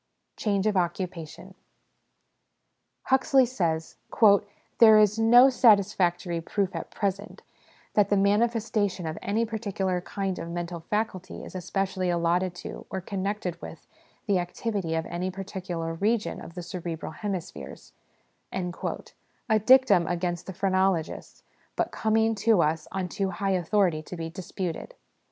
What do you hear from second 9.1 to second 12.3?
of any particular kind of mental faculty is especially